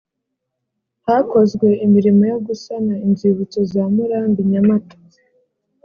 [1.05, 4.95] hakozwe imirimo yo gusana inzibutso za murambi nyamata